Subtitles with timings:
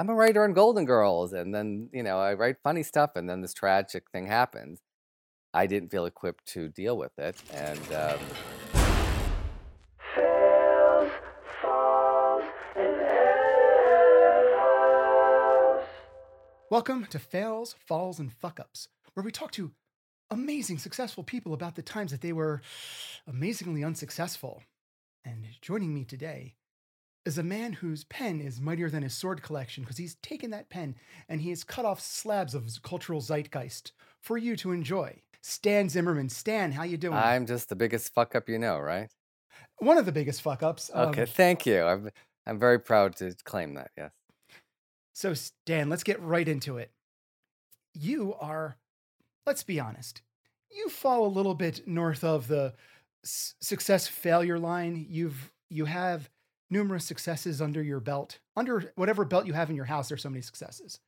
[0.00, 3.28] I'm a writer on Golden Girls, and then you know I write funny stuff, and
[3.28, 4.80] then this tragic thing happens.
[5.52, 8.18] I didn't feel equipped to deal with it, and um,
[10.14, 11.10] Fails,
[11.60, 12.44] falls,
[12.76, 12.96] and.
[16.70, 19.72] Welcome to Fails, Falls, and Fuck Ups, where we talk to
[20.30, 22.62] amazing, successful people about the times that they were
[23.26, 24.62] amazingly unsuccessful.
[25.26, 26.54] And joining me today
[27.26, 30.70] is a man whose pen is mightier than his sword collection because he's taken that
[30.70, 30.96] pen
[31.28, 35.20] and he has cut off slabs of cultural zeitgeist for you to enjoy.
[35.42, 36.28] Stan Zimmerman.
[36.28, 37.16] Stan, how you doing?
[37.16, 39.10] I'm just the biggest fuck up you know, right?
[39.78, 40.90] One of the biggest fuck ups.
[40.92, 41.82] Um okay, thank you.
[41.82, 42.10] I'm
[42.46, 43.90] I'm very proud to claim that.
[43.96, 44.12] Yes.
[45.12, 46.90] So, Stan, let's get right into it.
[47.94, 48.76] You are,
[49.46, 50.22] let's be honest,
[50.70, 52.74] you fall a little bit north of the
[53.24, 55.04] s- success failure line.
[55.08, 56.30] You've you have
[56.70, 58.38] numerous successes under your belt.
[58.56, 61.00] Under whatever belt you have in your house, there's so many successes.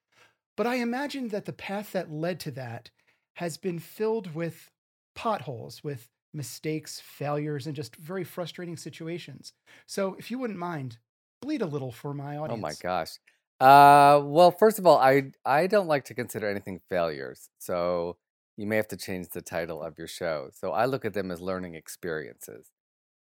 [0.56, 2.90] But I imagine that the path that led to that
[3.36, 4.70] has been filled with
[5.14, 9.52] potholes, with mistakes, failures, and just very frustrating situations.
[9.86, 10.98] So, if you wouldn't mind,
[11.40, 12.58] bleed a little for my audience.
[12.58, 13.18] Oh my gosh.
[13.60, 17.48] Uh, well, first of all, I I don't like to consider anything failures.
[17.58, 18.16] So
[18.56, 20.50] you may have to change the title of your show.
[20.52, 22.70] So I look at them as learning experiences,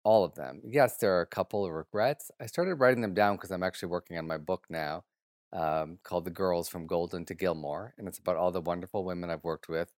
[0.04, 0.60] all of them.
[0.64, 2.30] Yes, there are a couple of regrets.
[2.40, 5.04] I started writing them down because I'm actually working on my book now,
[5.52, 9.30] um, called "The Girls from Golden to Gilmore," and it's about all the wonderful women
[9.30, 9.92] I've worked with,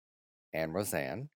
[0.55, 1.31] and Roseanne.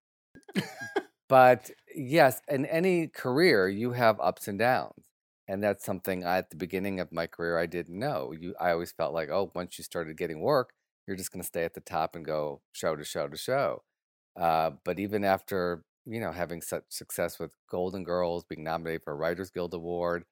[1.29, 5.07] But yes, in any career, you have ups and downs.
[5.49, 8.33] And that's something I, at the beginning of my career I didn't know.
[8.33, 10.71] You, I always felt like, oh, once you started getting work,
[11.07, 13.83] you're just going to stay at the top and go show to show to show.
[14.37, 19.13] Uh, but even after you know having such success with Golden Girls, being nominated for
[19.13, 20.25] a Writers Guild Award,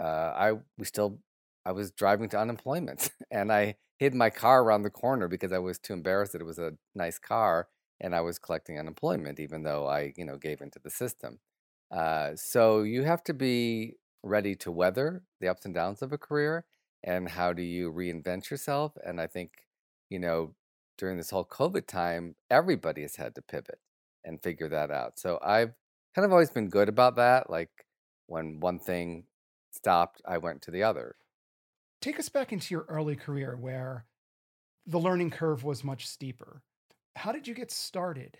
[0.00, 1.20] uh, I we still
[1.64, 5.58] I was driving to unemployment, and I hid my car around the corner because I
[5.58, 7.68] was too embarrassed that it was a nice car,
[8.00, 11.40] and I was collecting unemployment, even though I you know gave into the system.
[11.90, 16.18] Uh, so you have to be ready to weather the ups and downs of a
[16.18, 16.64] career,
[17.04, 18.92] and how do you reinvent yourself?
[19.04, 19.52] And I think
[20.10, 20.54] you know
[20.98, 23.80] during this whole COVID time, everybody has had to pivot
[24.24, 25.18] and figure that out.
[25.18, 25.72] So I've
[26.14, 27.50] kind of always been good about that.
[27.50, 27.70] Like
[28.26, 29.24] when one thing
[29.72, 31.16] stopped, I went to the other.
[32.00, 34.04] take us back into your early career where
[34.86, 36.62] the learning curve was much steeper.
[37.16, 38.38] How did you get started?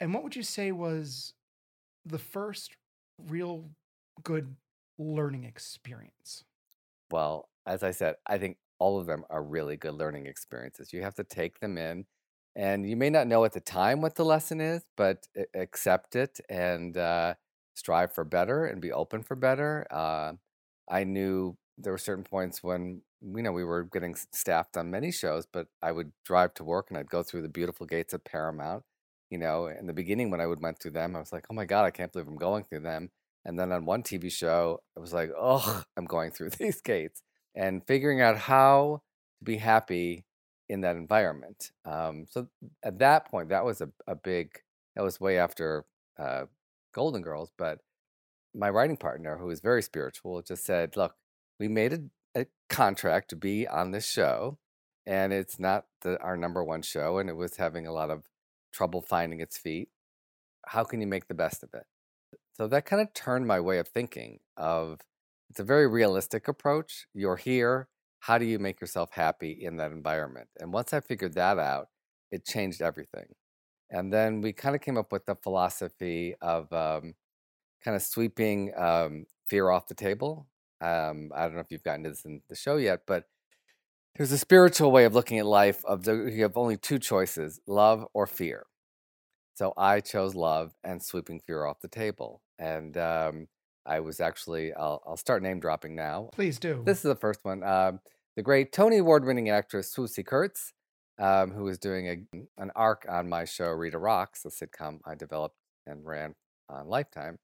[0.00, 1.34] And what would you say was
[2.04, 2.76] the first
[3.18, 3.70] real
[4.22, 4.54] good
[4.98, 6.44] learning experience?
[7.10, 10.92] Well, as I said, I think all of them are really good learning experiences.
[10.92, 12.06] You have to take them in,
[12.56, 16.40] and you may not know at the time what the lesson is, but accept it
[16.48, 17.34] and uh,
[17.74, 19.86] strive for better and be open for better.
[19.90, 20.34] Uh,
[20.88, 25.10] I knew there were certain points when you know we were getting staffed on many
[25.10, 28.24] shows, but I would drive to work and I'd go through the beautiful gates of
[28.24, 28.84] Paramount.
[29.30, 31.54] You know, in the beginning when I would went through them, I was like, "Oh
[31.54, 33.10] my God, I can't believe I'm going through them."
[33.44, 37.22] And then on one TV show, I was like, "Oh, I'm going through these gates,"
[37.54, 39.02] and figuring out how
[39.40, 40.24] to be happy
[40.68, 41.72] in that environment.
[41.84, 42.48] Um, so
[42.82, 44.50] at that point, that was a, a big.
[44.96, 45.84] That was way after
[46.18, 46.44] uh,
[46.92, 47.80] Golden Girls, but
[48.54, 51.14] my writing partner, who is very spiritual, just said, "Look,
[51.58, 54.58] we made a, a contract to be on this show,
[55.06, 58.24] and it's not the, our number one show, and it was having a lot of
[58.72, 59.88] trouble finding its feet.
[60.66, 61.86] How can you make the best of it?"
[62.56, 64.38] So that kind of turned my way of thinking.
[64.56, 65.00] Of
[65.50, 67.06] it's a very realistic approach.
[67.12, 67.88] You're here.
[68.24, 70.48] How do you make yourself happy in that environment?
[70.58, 71.88] And once I figured that out,
[72.30, 73.26] it changed everything.
[73.90, 77.16] And then we kind of came up with the philosophy of um,
[77.84, 80.46] kind of sweeping um, fear off the table.
[80.80, 83.24] Um, I don't know if you've gotten to this in the show yet, but
[84.16, 85.84] there's a spiritual way of looking at life.
[85.84, 88.64] Of the, you have only two choices: love or fear.
[89.54, 92.40] So I chose love and sweeping fear off the table.
[92.58, 93.48] And um,
[93.84, 96.30] I was actually I'll, I'll start name dropping now.
[96.32, 96.82] Please do.
[96.86, 97.62] This is the first one.
[97.62, 98.00] Um,
[98.36, 100.72] the great Tony Award winning actress Swoosie Kurtz,
[101.18, 105.14] um, who was doing a, an arc on my show Rita Rocks, a sitcom I
[105.14, 106.34] developed and ran
[106.68, 107.38] on Lifetime.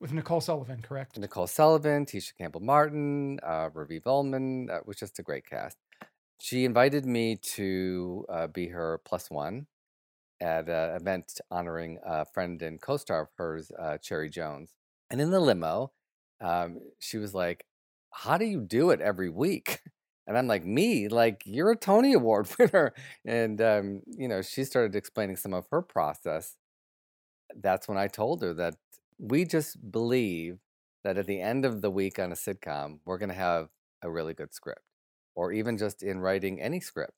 [0.00, 1.18] With Nicole Sullivan, correct?
[1.18, 3.68] Nicole Sullivan, Tisha Campbell Martin, uh,
[4.06, 4.70] Ullman.
[4.70, 5.76] Uh, was just a great cast.
[6.40, 9.66] She invited me to uh, be her plus one
[10.40, 14.70] at an event honoring a friend and co-star of hers, uh, Cherry Jones.
[15.10, 15.90] And in the limo,
[16.40, 17.66] um, she was like,
[18.12, 19.80] "How do you do it every week?"
[20.28, 21.08] And I'm like, "Me?
[21.08, 22.94] Like you're a Tony Award winner."
[23.24, 26.56] And um, you know, she started explaining some of her process.
[27.56, 28.76] That's when I told her that
[29.18, 30.58] we just believe
[31.04, 33.70] that at the end of the week on a sitcom, we're going to have
[34.02, 34.82] a really good script
[35.34, 37.12] or even just in writing any script.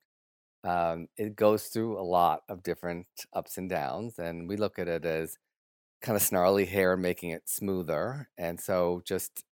[0.62, 4.88] Um, it goes through a lot of different ups and downs, and we look at
[4.88, 5.38] it as
[6.02, 8.28] kind of snarly hair making it smoother.
[8.38, 9.44] And so just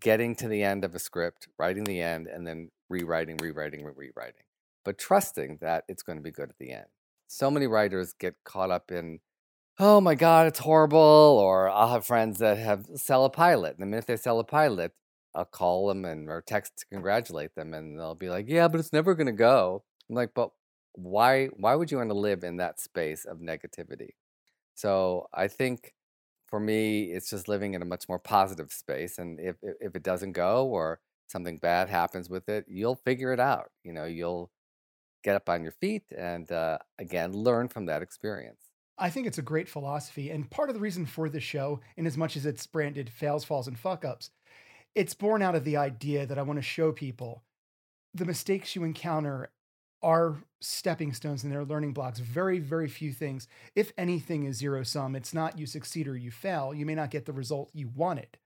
[0.00, 4.42] getting to the end of a script, writing the end, and then rewriting, rewriting, rewriting,
[4.84, 6.86] but trusting that it's going to be good at the end.
[7.28, 9.20] So many writers get caught up in,
[9.78, 10.98] oh my God, it's horrible.
[10.98, 13.74] Or I'll have friends that have sell a pilot.
[13.74, 14.92] And the minute they sell a pilot,
[15.34, 18.80] I'll call them and or text to congratulate them, and they'll be like, "Yeah, but
[18.80, 20.50] it's never going to go." I'm like, "But
[20.94, 21.46] why?
[21.48, 24.12] Why would you want to live in that space of negativity?"
[24.74, 25.94] So I think
[26.48, 29.18] for me, it's just living in a much more positive space.
[29.18, 33.32] And if if if it doesn't go or something bad happens with it, you'll figure
[33.32, 33.70] it out.
[33.84, 34.50] You know, you'll
[35.22, 38.62] get up on your feet and uh, again learn from that experience.
[38.98, 40.30] I think it's a great philosophy.
[40.30, 43.44] And part of the reason for the show, in as much as it's branded fails,
[43.44, 44.30] falls, and fuck ups,
[44.94, 47.42] it's born out of the idea that I want to show people
[48.14, 49.50] the mistakes you encounter
[50.02, 52.18] are stepping stones and they're learning blocks.
[52.18, 55.14] Very, very few things, if anything, is zero sum.
[55.14, 56.72] It's not you succeed or you fail.
[56.72, 58.38] You may not get the result you wanted,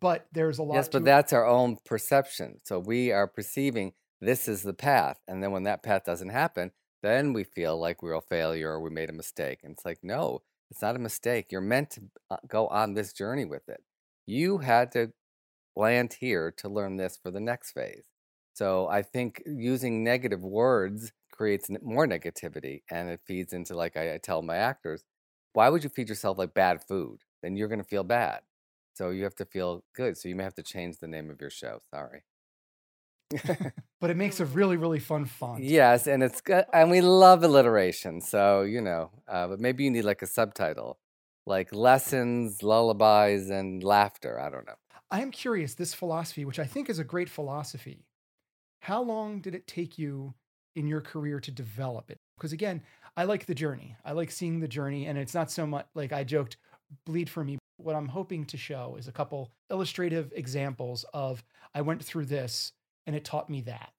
[0.00, 0.74] but there's a lot.
[0.74, 1.04] Yes, but it.
[1.04, 2.60] that's our own perception.
[2.64, 5.18] So we are perceiving this is the path.
[5.28, 6.72] And then when that path doesn't happen,
[7.02, 9.60] then we feel like we're a failure or we made a mistake.
[9.62, 11.46] And it's like, no, it's not a mistake.
[11.50, 13.82] You're meant to uh, go on this journey with it.
[14.26, 15.12] You had to
[15.76, 18.04] land here to learn this for the next phase.
[18.54, 24.14] So I think using negative words creates more negativity and it feeds into, like I,
[24.14, 25.04] I tell my actors,
[25.52, 27.20] why would you feed yourself like bad food?
[27.42, 28.40] Then you're going to feel bad.
[28.98, 30.18] So you have to feel good.
[30.18, 31.78] So you may have to change the name of your show.
[31.88, 32.24] Sorry.
[34.00, 35.62] but it makes a really, really fun font.
[35.62, 38.20] Yes, and it's good, and we love alliteration.
[38.20, 40.98] So you know, uh, but maybe you need like a subtitle,
[41.46, 44.40] like lessons, lullabies, and laughter.
[44.40, 44.80] I don't know.
[45.12, 48.04] I am curious, this philosophy, which I think is a great philosophy,
[48.80, 50.34] how long did it take you
[50.74, 52.18] in your career to develop it?
[52.36, 52.82] Because again,
[53.16, 53.96] I like the journey.
[54.04, 55.06] I like seeing the journey.
[55.06, 56.56] And it's not so much like I joked,
[57.04, 57.57] bleed for me.
[57.78, 61.44] What I'm hoping to show is a couple illustrative examples of
[61.74, 62.72] I went through this
[63.06, 63.92] and it taught me that.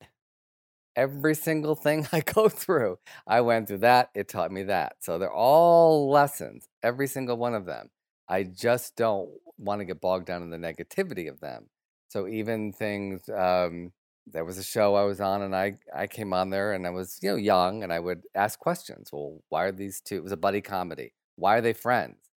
[0.94, 4.10] Every single thing I go through, I went through that.
[4.14, 4.96] It taught me that.
[5.00, 7.88] So they're all lessons, every single one of them.
[8.28, 11.70] I just don't want to get bogged down in the negativity of them.
[12.08, 13.92] So even things, um,
[14.26, 16.90] there was a show I was on, and I I came on there, and I
[16.90, 19.10] was you know young, and I would ask questions.
[19.12, 20.16] Well, why are these two?
[20.16, 21.14] It was a buddy comedy.
[21.36, 22.29] Why are they friends?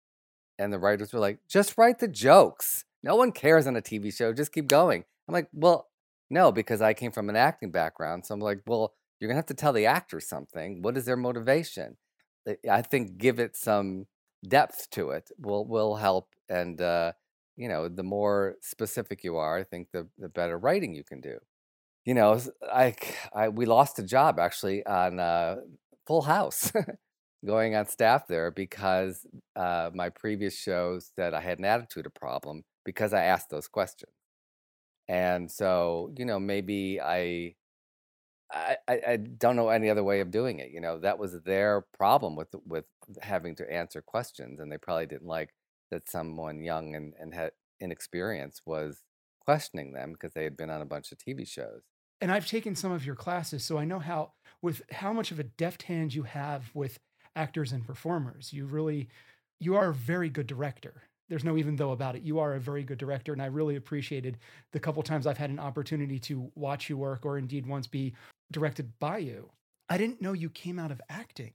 [0.61, 2.85] And the writers were like, just write the jokes.
[3.03, 4.33] No one cares on a TV show.
[4.33, 5.03] Just keep going.
[5.27, 5.89] I'm like, well,
[6.29, 8.25] no, because I came from an acting background.
[8.25, 10.81] So I'm like, well, you're gonna have to tell the actors something.
[10.81, 11.97] What is their motivation?
[12.69, 14.07] I- think give it some
[14.47, 16.29] depth to it will will help.
[16.49, 17.13] And uh,
[17.57, 21.21] you know, the more specific you are, I think the the better writing you can
[21.21, 21.39] do.
[22.05, 22.39] You know,
[22.71, 22.95] I,
[23.33, 25.57] I- we lost a job actually on uh,
[26.07, 26.71] Full House,
[27.45, 32.63] going on staff there because uh, my previous show said I had an attitude problem
[32.85, 34.11] because I asked those questions.
[35.07, 37.55] And so, you know, maybe I,
[38.53, 40.71] I, I don't know any other way of doing it.
[40.71, 42.85] You know, that was their problem with with
[43.21, 45.53] having to answer questions, and they probably didn't like
[45.89, 49.03] that someone young and and had inexperience was
[49.39, 51.81] questioning them because they had been on a bunch of TV shows.
[52.19, 55.39] And I've taken some of your classes, so I know how with how much of
[55.39, 56.99] a deft hand you have with
[57.35, 58.51] actors and performers.
[58.53, 59.09] You really
[59.59, 61.03] you are a very good director.
[61.29, 62.23] There's no even though about it.
[62.23, 64.37] You are a very good director, and I really appreciated
[64.73, 68.13] the couple times I've had an opportunity to watch you work, or indeed once be
[68.51, 69.49] directed by you.
[69.89, 71.53] I didn't know you came out of acting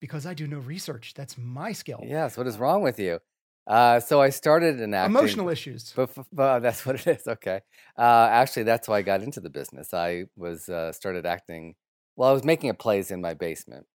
[0.00, 1.12] because I do no research.
[1.14, 2.00] That's my skill.
[2.02, 3.20] Yes, what is wrong with you?
[3.66, 5.16] Uh, so I started in acting.
[5.16, 5.92] Emotional issues.
[5.96, 7.26] But, but that's what it is.
[7.26, 7.60] Okay.
[7.96, 9.94] Uh, actually, that's why I got into the business.
[9.94, 11.74] I was uh, started acting.
[12.16, 13.86] Well, I was making a plays in my basement,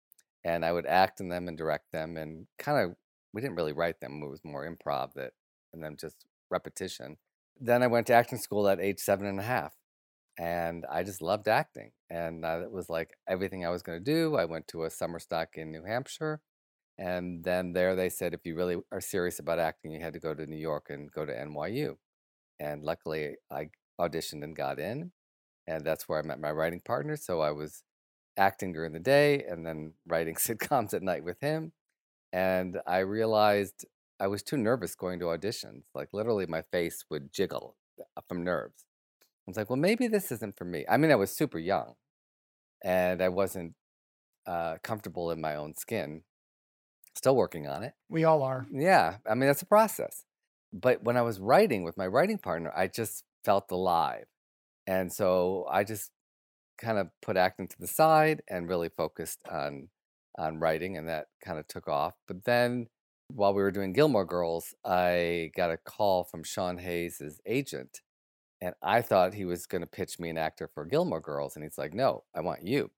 [0.44, 2.96] and I would act in them and direct them, and kind of
[3.34, 4.22] we didn't really write them.
[4.24, 5.34] It was more improv that,
[5.74, 7.18] and then just repetition.
[7.60, 9.76] Then I went to acting school at age seven and a half,
[10.38, 14.36] and I just loved acting, and it was like everything I was going to do.
[14.36, 16.42] I went to a summer stock in New Hampshire.
[17.02, 20.20] And then there they said, if you really are serious about acting, you had to
[20.20, 21.96] go to New York and go to NYU.
[22.60, 25.14] And luckily, I auditioned and got in.
[25.66, 27.16] And that's where I met my writing partner.
[27.16, 27.84] So I was
[28.40, 31.74] acting during the day and then writing sitcoms at night with him.
[32.32, 33.86] And I realized
[34.20, 35.84] I was too nervous going to auditions.
[35.94, 38.86] Like literally, my face would jiggle uh, from nerves.
[39.22, 40.86] I was like, well, maybe this isn't for me.
[40.90, 41.96] I mean, I was super young
[42.84, 43.74] and I wasn't
[44.46, 46.24] uh, comfortable in my own skin.
[47.16, 47.94] Still working on it.
[48.10, 48.68] We all are.
[48.72, 50.24] Yeah, I mean, that's a process.
[50.72, 54.26] But when I was writing with my writing partner, I just felt alive.
[54.86, 56.12] And so I just
[56.80, 59.90] kind of put acting to the side and really focused on
[60.38, 62.16] on writing, and that kind of took off.
[62.28, 62.88] But then,
[63.30, 68.02] while we were doing Gilmore Girls, I got a call from Sean Hayes' agent,
[68.62, 71.64] and I thought he was going to pitch me an actor for Gilmore Girls, and
[71.64, 72.92] he's like, "No, I want you."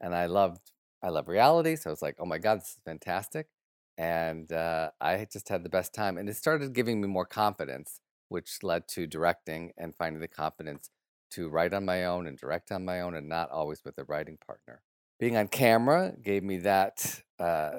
[0.00, 0.72] And I loved
[1.02, 3.48] I love reality, so I was like, "Oh my god, this is fantastic!"
[3.96, 8.00] And uh, I just had the best time, and it started giving me more confidence,
[8.28, 10.90] which led to directing and finding the confidence
[11.30, 14.04] to write on my own and direct on my own, and not always with a
[14.04, 14.82] writing partner.
[15.18, 17.78] Being on camera gave me that uh,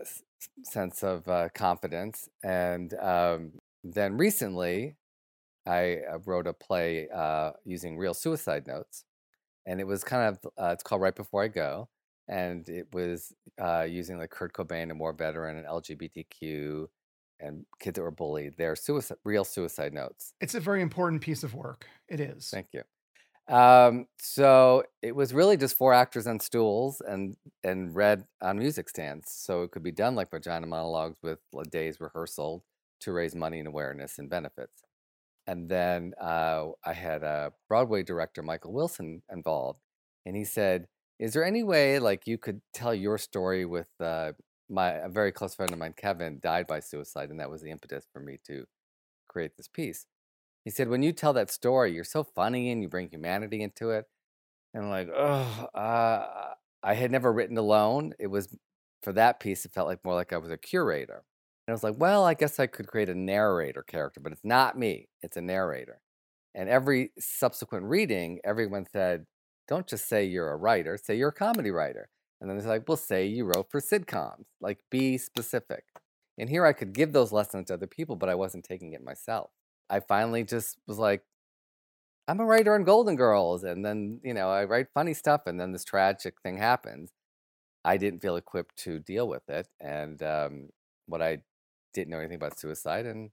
[0.63, 3.53] sense of uh, confidence, and um,
[3.83, 4.95] then recently,
[5.65, 9.05] I uh, wrote a play uh, using real suicide notes,
[9.65, 11.89] and it was kind of uh, it's called Right Before I Go,
[12.27, 16.87] and it was uh, using like Kurt Cobain, a war veteran, and LGBTQ,
[17.39, 18.57] and kids that were bullied.
[18.57, 20.33] Their suicide, real suicide notes.
[20.41, 21.87] It's a very important piece of work.
[22.07, 22.49] It is.
[22.49, 22.83] Thank you.
[23.49, 28.89] Um, so it was really just four actors on stools and and read on music
[28.89, 29.31] stands.
[29.31, 32.63] So it could be done like vagina monologues with a day's rehearsal
[33.01, 34.83] to raise money and awareness and benefits.
[35.47, 39.79] And then uh, I had a Broadway director, Michael Wilson, involved,
[40.25, 40.87] and he said,
[41.19, 44.33] "Is there any way like you could tell your story with uh,
[44.69, 47.71] my a very close friend of mine, Kevin, died by suicide, and that was the
[47.71, 48.65] impetus for me to
[49.29, 50.07] create this piece."
[50.65, 53.91] He said, "When you tell that story, you're so funny and you bring humanity into
[53.91, 54.05] it."
[54.73, 58.13] And I'm like, oh, uh, I had never written alone.
[58.19, 58.55] It was
[59.01, 59.65] for that piece.
[59.65, 61.23] It felt like more like I was a curator.
[61.67, 64.45] And I was like, well, I guess I could create a narrator character, but it's
[64.45, 65.09] not me.
[65.21, 66.01] It's a narrator.
[66.55, 69.25] And every subsequent reading, everyone said,
[69.67, 72.09] don't just say you're a writer, say you're a comedy writer.
[72.41, 74.45] And then it's like, well, say you wrote for sitcoms.
[74.61, 75.83] Like, be specific.
[76.37, 79.03] And here I could give those lessons to other people, but I wasn't taking it
[79.03, 79.51] myself.
[79.89, 81.23] I finally just was like,
[82.27, 85.59] I'm a writer on Golden Girls, and then you know I write funny stuff, and
[85.59, 87.11] then this tragic thing happens.
[87.83, 90.69] I didn't feel equipped to deal with it, and um,
[91.07, 91.39] what I
[91.93, 93.31] didn't know anything about suicide, and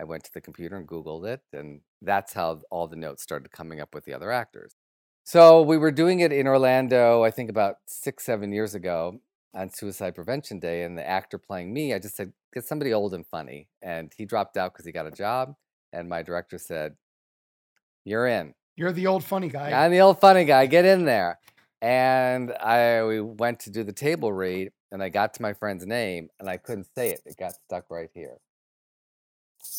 [0.00, 3.50] I went to the computer and Googled it, and that's how all the notes started
[3.50, 4.76] coming up with the other actors.
[5.24, 9.20] So we were doing it in Orlando, I think about six, seven years ago
[9.54, 13.12] on Suicide Prevention Day, and the actor playing me, I just said, get somebody old
[13.12, 15.54] and funny, and he dropped out because he got a job,
[15.92, 16.96] and my director said,
[18.04, 18.54] you're in.
[18.76, 19.72] You're the old funny guy.
[19.72, 20.66] I'm the old funny guy.
[20.66, 21.38] Get in there.
[21.82, 25.86] And I we went to do the table read, and I got to my friend's
[25.86, 27.20] name, and I couldn't say it.
[27.26, 28.38] It got stuck right here.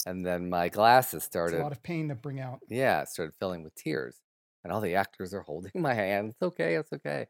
[0.05, 2.59] And then my glasses It's a lot of pain to bring out.
[2.69, 4.17] yeah, it started filling with tears.
[4.63, 6.29] And all the actors are holding my hand.
[6.29, 6.75] It's okay.
[6.75, 7.27] It's okay.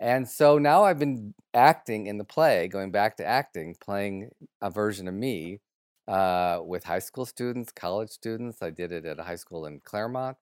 [0.00, 4.30] And so now I've been acting in the play, going back to acting, playing
[4.62, 5.60] a version of me
[6.08, 8.62] uh, with high school students, college students.
[8.62, 10.36] I did it at a high school in Claremont,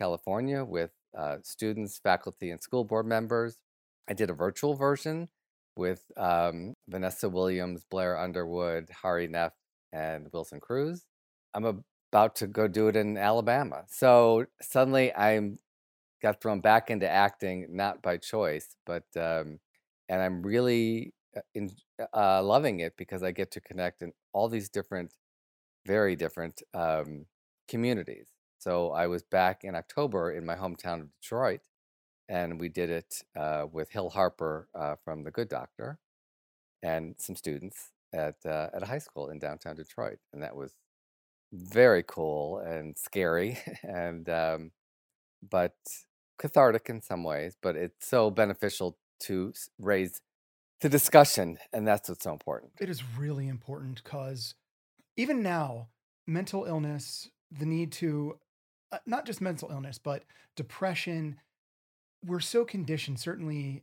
[0.00, 3.58] California, with uh, students, faculty, and school board members.
[4.08, 5.28] I did a virtual version
[5.76, 9.52] with um, Vanessa Williams, Blair Underwood, Hari Nef,
[9.92, 11.04] and Wilson Cruz.
[11.52, 13.84] I'm about to go do it in Alabama.
[13.88, 15.58] So suddenly I'm
[16.22, 19.58] got thrown back into acting, not by choice, but um,
[20.08, 21.70] and I'm really uh, in,
[22.14, 25.14] uh, loving it because I get to connect in all these different,
[25.86, 27.24] very different um,
[27.68, 28.26] communities.
[28.58, 31.60] So I was back in October in my hometown of Detroit,
[32.28, 35.98] and we did it uh, with Hill Harper uh, from The Good Doctor,
[36.82, 40.72] and some students at uh, at a high school in downtown Detroit, and that was
[41.52, 44.72] very cool and scary, and um,
[45.48, 45.76] but
[46.38, 47.56] cathartic in some ways.
[47.62, 50.20] But it's so beneficial to raise
[50.84, 52.72] the discussion, and that's what's so important.
[52.78, 54.54] It is really important because
[55.16, 55.88] even now,
[56.26, 58.38] mental illness, the need to,
[58.92, 60.24] uh, not just mental illness, but
[60.56, 61.36] depression,
[62.22, 63.82] we're so conditioned, certainly.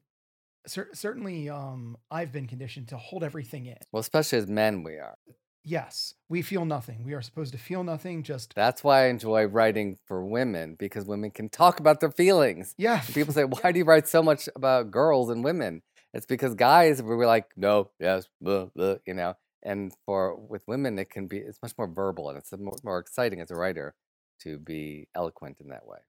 [0.68, 3.78] Cer- certainly, um, I've been conditioned to hold everything in.
[3.92, 5.16] Well, especially as men, we are.
[5.64, 7.04] Yes, we feel nothing.
[7.04, 8.22] We are supposed to feel nothing.
[8.22, 12.76] Just That's why I enjoy writing for women because women can talk about their feelings.
[12.78, 15.82] yeah, people say, "Why do you write so much about girls and women?"
[16.14, 19.36] It's because guys, we're like, "No, yes, blah, blah," you know.
[19.64, 23.00] And for with women, it can be it's much more verbal and it's more, more
[23.00, 23.96] exciting as a writer
[24.42, 26.00] to be eloquent in that way.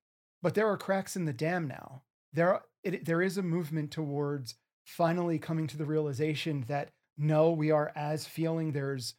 [0.42, 2.02] but there are cracks in the dam now.
[2.32, 4.54] There, are- it, there is a movement towards
[4.86, 8.72] finally coming to the realization that no, we are as feeling.
[8.72, 9.14] There's,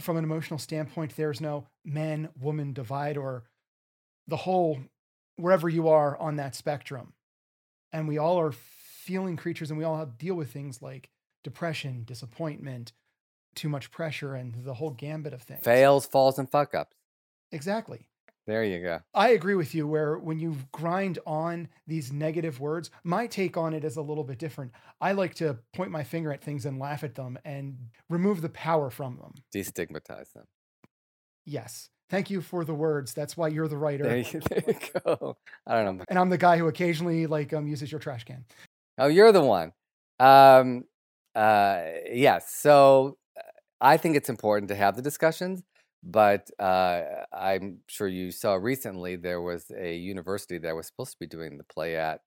[0.00, 3.44] from an emotional standpoint, there's no man woman divide or
[4.28, 4.78] the whole
[5.36, 7.12] wherever you are on that spectrum,
[7.92, 8.52] and we all are
[9.04, 11.10] feeling creatures, and we all have to deal with things like
[11.42, 12.92] depression, disappointment,
[13.54, 15.62] too much pressure, and the whole gambit of things.
[15.62, 16.96] Fails, falls, and fuck ups.
[17.52, 18.08] Exactly.
[18.46, 19.00] There you go.
[19.14, 23.72] I agree with you where when you grind on these negative words, my take on
[23.72, 24.72] it is a little bit different.
[25.00, 27.78] I like to point my finger at things and laugh at them and
[28.10, 29.32] remove the power from them.
[29.54, 30.44] Destigmatize them.
[31.46, 31.88] Yes.
[32.10, 33.14] Thank you for the words.
[33.14, 34.04] That's why you're the writer.
[34.04, 35.36] There you, there you go.
[35.66, 36.04] I don't know.
[36.08, 38.44] and I'm the guy who occasionally like um uses your trash can.
[38.98, 39.72] Oh, you're the one.
[40.20, 40.84] Um,
[41.34, 41.82] uh,
[42.12, 42.50] yes.
[42.54, 43.40] So uh,
[43.80, 45.62] I think it's important to have the discussions,
[46.02, 51.18] but uh, I'm sure you saw recently there was a university that was supposed to
[51.18, 52.20] be doing the play at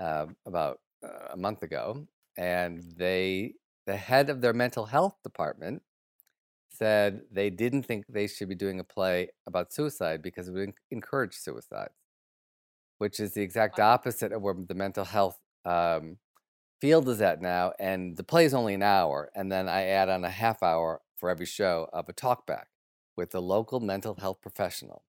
[0.00, 2.06] uh, about uh, a month ago,
[2.38, 3.54] and they,
[3.86, 5.82] the head of their mental health department,
[6.70, 10.72] said they didn't think they should be doing a play about suicide because it would
[10.90, 11.94] encourage suicides,
[12.98, 16.18] which is the exact opposite of where the mental health um,
[16.80, 17.72] field is at now.
[17.78, 21.02] And the play is only an hour, and then I add on a half hour
[21.16, 22.66] for every show of a talkback
[23.16, 25.04] with a local mental health professional.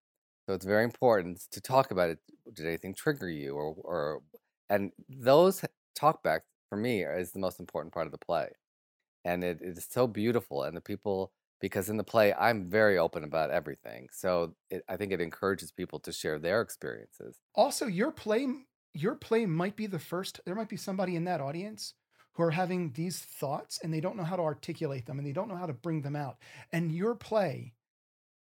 [0.48, 2.20] So it's very important to talk about it.
[2.54, 4.22] Did anything trigger you, or or
[4.70, 5.64] and those
[6.00, 8.52] talkbacks for me is the most important part of the play,
[9.26, 10.64] and it, it is so beautiful.
[10.64, 14.98] And the people because in the play I'm very open about everything, so it, I
[14.98, 17.40] think it encourages people to share their experiences.
[17.56, 18.48] Also, your play
[18.98, 21.94] your play might be the first there might be somebody in that audience
[22.34, 25.32] who are having these thoughts and they don't know how to articulate them and they
[25.32, 26.38] don't know how to bring them out.
[26.72, 27.74] And your play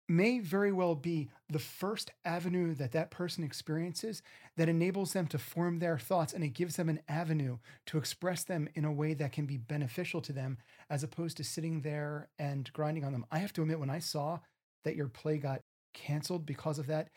[0.09, 4.23] may very well be the first avenue that that person experiences
[4.57, 8.45] that enables them to form their thoughts and it gives them an avenue to express
[8.45, 10.59] them in a way that can be beneficial to them
[10.91, 13.26] as opposed to sitting there and grinding on them.
[13.31, 14.41] I have to admit, when I saw
[14.85, 15.62] that your play got
[15.93, 17.09] canceled because of that,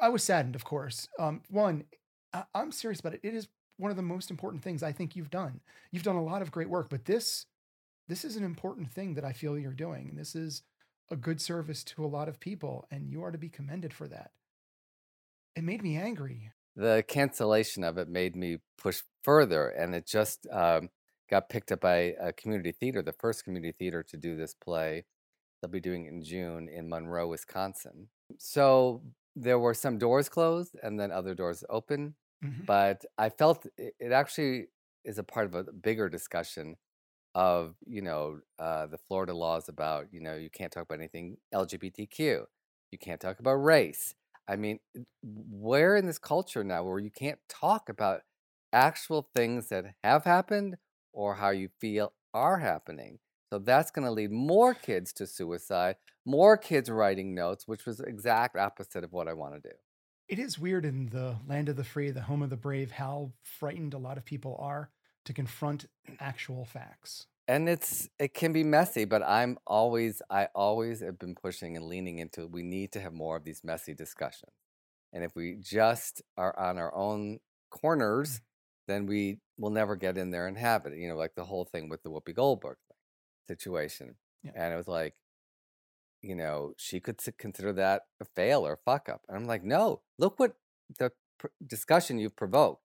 [0.00, 1.08] I was saddened, of course.
[1.18, 1.84] Um, one,
[2.32, 3.20] I- I'm serious about it.
[3.22, 3.48] It is
[3.78, 5.60] one of the most important things I think you've done.
[5.90, 7.46] You've done a lot of great work, but this
[8.08, 10.08] this is an important thing that I feel you're doing.
[10.10, 10.62] And this is
[11.10, 14.08] a good service to a lot of people, and you are to be commended for
[14.08, 14.32] that.
[15.54, 16.52] It made me angry.
[16.74, 20.88] the cancellation of it made me push further and it just um,
[21.28, 25.04] got picked up by a community theater the first community theater to do this play
[25.60, 29.02] they'll be doing it in june in monroe wisconsin so
[29.34, 32.66] there were some doors closed and then other doors open Mhm.
[32.66, 34.68] but i felt it, it actually
[35.04, 36.76] is a part of a bigger discussion
[37.34, 41.38] of you know uh, the florida laws about you know you can't talk about anything
[41.54, 42.44] lgbtq
[42.90, 44.14] you can't talk about race
[44.48, 44.80] I mean,
[45.22, 48.22] where in this culture now where you can't talk about
[48.72, 50.78] actual things that have happened
[51.12, 53.20] or how you feel are happening?
[53.52, 58.00] So that's going to lead more kids to suicide, more kids writing notes, which was
[58.00, 59.74] exact opposite of what I want to do.
[60.28, 63.32] It is weird in the land of the free, the home of the brave, how
[63.42, 64.90] frightened a lot of people are
[65.24, 65.86] to confront
[66.20, 67.26] actual facts.
[67.48, 71.86] And it's it can be messy, but I'm always I always have been pushing and
[71.86, 74.52] leaning into we need to have more of these messy discussions.
[75.12, 78.92] And if we just are on our own corners, mm-hmm.
[78.92, 80.96] then we will never get in there and have it.
[80.96, 82.76] You know, like the whole thing with the Whoopi Goldberg
[83.48, 84.14] situation.
[84.42, 84.52] Yeah.
[84.54, 85.14] And it was like,
[86.22, 89.22] you know, she could consider that a fail or a fuck up.
[89.28, 90.56] And I'm like, no, look what
[90.98, 92.82] the pr- discussion you've provoked.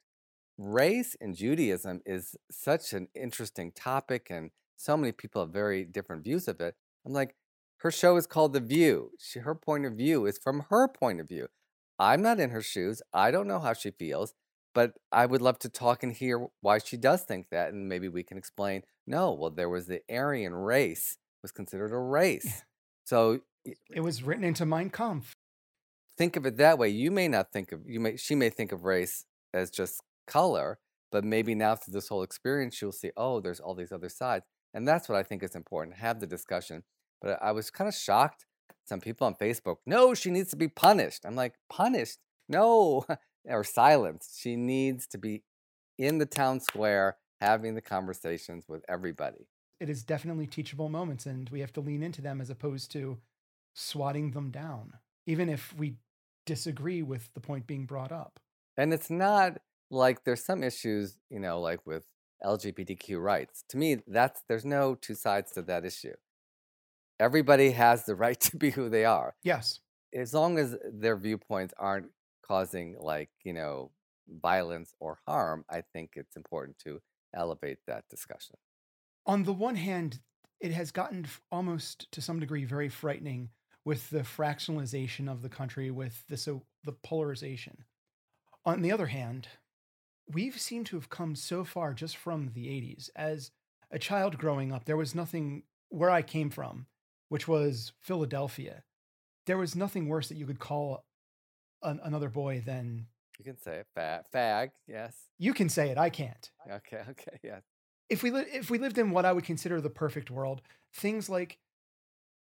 [0.57, 6.23] Race in Judaism is such an interesting topic, and so many people have very different
[6.23, 6.75] views of it.
[7.05, 7.35] I'm like,
[7.81, 9.11] her show is called The View.
[9.19, 11.47] She, her point of view is from her point of view.
[11.99, 13.03] I'm not in her shoes.
[13.13, 14.33] I don't know how she feels,
[14.73, 18.09] but I would love to talk and hear why she does think that, and maybe
[18.09, 18.81] we can explain.
[19.05, 22.63] No, well, there was the Aryan race was considered a race.
[23.07, 23.39] So
[23.89, 25.33] It was written into Mein Kampf.
[26.17, 26.89] think of it that way.
[26.89, 30.79] You may not think of you may she may think of race as just color,
[31.11, 34.45] but maybe now through this whole experience she'll see, oh, there's all these other sides.
[34.73, 35.97] And that's what I think is important.
[35.97, 36.83] Have the discussion.
[37.21, 38.45] But I was kind of shocked.
[38.83, 41.25] Some people on Facebook, no, she needs to be punished.
[41.25, 42.19] I'm like, punished?
[42.49, 43.05] No,
[43.45, 44.39] or silenced.
[44.39, 45.43] She needs to be
[45.97, 49.47] in the town square having the conversations with everybody.
[49.79, 53.17] It is definitely teachable moments, and we have to lean into them as opposed to
[53.73, 54.93] swatting them down,
[55.25, 55.97] even if we
[56.45, 58.39] disagree with the point being brought up.
[58.75, 59.59] And it's not
[59.91, 62.05] like there's some issues, you know, like with
[62.43, 63.63] LGBTQ rights.
[63.69, 66.13] To me, that's there's no two sides to that issue.
[67.19, 69.35] Everybody has the right to be who they are.
[69.43, 69.79] Yes.
[70.13, 72.09] As long as their viewpoints aren't
[72.41, 73.91] causing like, you know,
[74.41, 77.01] violence or harm, I think it's important to
[77.35, 78.55] elevate that discussion.
[79.27, 80.19] On the one hand,
[80.61, 83.49] it has gotten almost to some degree very frightening
[83.83, 87.83] with the fractionalization of the country, with the so the polarization.
[88.65, 89.49] On the other hand,
[90.33, 93.09] we've seemed to have come so far just from the 80s.
[93.15, 93.51] As
[93.91, 96.87] a child growing up, there was nothing where I came from,
[97.29, 98.83] which was Philadelphia.
[99.45, 101.05] There was nothing worse that you could call
[101.81, 103.07] an, another boy, than.
[103.39, 103.87] You can say it.
[103.97, 104.23] Fag.
[104.33, 104.71] Fag.
[104.87, 105.13] Yes.
[105.37, 105.97] you can say it.
[105.97, 106.49] I can't.
[106.69, 107.03] Okay.
[107.11, 107.39] Okay.
[107.43, 107.59] Yeah.
[108.09, 110.61] If we li- if we lived in what I would consider the perfect world,
[110.93, 111.57] things like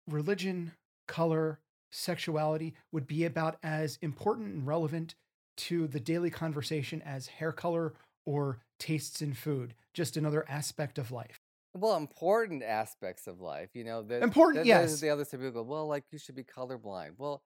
[0.09, 0.73] religion,
[1.09, 5.15] color, sexuality would be about as important and relevant
[5.57, 7.95] to the daily conversation as hair color
[8.27, 9.75] or tastes in food.
[9.93, 11.39] Just another aspect of life.
[11.77, 14.03] Well, important aspects of life, you know.
[14.03, 15.01] The, Important, then yes.
[15.01, 17.13] The other people go, well, like you should be colorblind.
[17.19, 17.43] Well,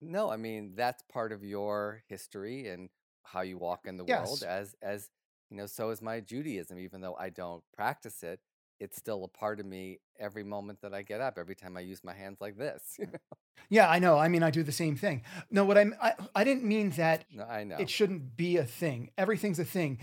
[0.00, 2.88] no, I mean that's part of your history and
[3.22, 4.38] how you walk in the world.
[4.40, 4.42] Yes.
[4.42, 5.10] As as
[5.50, 6.78] you know, so is my Judaism.
[6.78, 8.40] Even though I don't practice it,
[8.78, 11.38] it's still a part of me every moment that I get up.
[11.38, 12.96] Every time I use my hands like this.
[12.98, 13.18] You know?
[13.68, 14.18] Yeah, I know.
[14.18, 15.22] I mean, I do the same thing.
[15.50, 17.76] No, what I'm I, I didn't mean that no, I know.
[17.78, 19.10] it shouldn't be a thing.
[19.18, 19.98] Everything's a thing.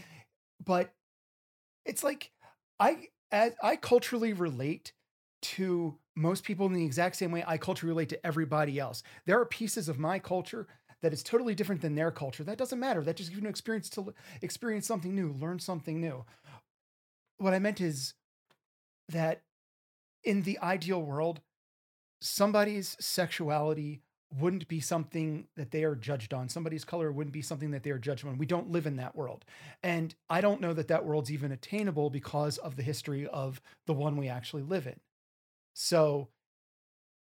[0.63, 0.91] But
[1.85, 2.31] it's like
[2.79, 4.93] I as I culturally relate
[5.43, 9.03] to most people in the exact same way I culturally relate to everybody else.
[9.25, 10.67] There are pieces of my culture
[11.03, 12.45] that is totally different than their culture.
[12.45, 13.03] That doesn't matter.
[13.03, 16.23] That just gives you an experience to experience something new, learn something new.
[17.37, 18.13] What I meant is
[19.09, 19.41] that
[20.23, 21.41] in the ideal world,
[22.21, 24.01] somebody's sexuality
[24.39, 26.47] wouldn't be something that they are judged on.
[26.47, 28.37] Somebody's color wouldn't be something that they are judged on.
[28.37, 29.43] We don't live in that world.
[29.83, 33.93] And I don't know that that world's even attainable because of the history of the
[33.93, 35.01] one we actually live in.
[35.73, 36.29] So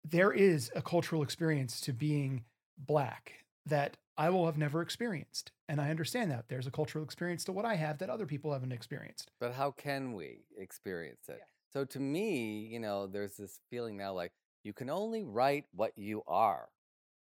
[0.05, 2.45] there is a cultural experience to being
[2.77, 5.51] black that I will have never experienced.
[5.67, 8.53] And I understand that there's a cultural experience to what I have that other people
[8.53, 9.31] haven't experienced.
[9.39, 11.41] But how can we experience it?
[11.73, 14.31] So to me, you know, there's this feeling now like
[14.63, 16.69] you can only write what you are.